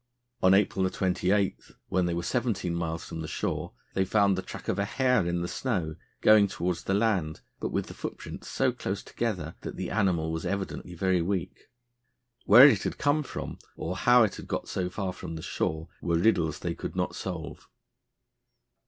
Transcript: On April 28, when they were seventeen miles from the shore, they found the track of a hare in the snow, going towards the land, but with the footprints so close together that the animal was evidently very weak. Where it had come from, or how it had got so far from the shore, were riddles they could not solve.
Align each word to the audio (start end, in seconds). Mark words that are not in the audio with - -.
On 0.41 0.55
April 0.55 0.89
28, 0.89 1.59
when 1.89 2.07
they 2.07 2.15
were 2.15 2.23
seventeen 2.23 2.73
miles 2.73 3.05
from 3.05 3.21
the 3.21 3.27
shore, 3.27 3.73
they 3.93 4.03
found 4.03 4.35
the 4.35 4.41
track 4.41 4.67
of 4.67 4.79
a 4.79 4.83
hare 4.85 5.27
in 5.27 5.43
the 5.43 5.47
snow, 5.47 5.95
going 6.21 6.47
towards 6.47 6.85
the 6.85 6.95
land, 6.95 7.41
but 7.59 7.69
with 7.71 7.85
the 7.85 7.93
footprints 7.93 8.47
so 8.47 8.71
close 8.71 9.03
together 9.03 9.53
that 9.61 9.75
the 9.75 9.91
animal 9.91 10.31
was 10.31 10.43
evidently 10.43 10.95
very 10.95 11.21
weak. 11.21 11.69
Where 12.45 12.67
it 12.67 12.81
had 12.81 12.97
come 12.97 13.21
from, 13.21 13.59
or 13.75 13.95
how 13.95 14.23
it 14.23 14.37
had 14.37 14.47
got 14.47 14.67
so 14.67 14.89
far 14.89 15.13
from 15.13 15.35
the 15.35 15.43
shore, 15.43 15.87
were 16.01 16.17
riddles 16.17 16.57
they 16.57 16.73
could 16.73 16.95
not 16.95 17.13
solve. 17.15 17.69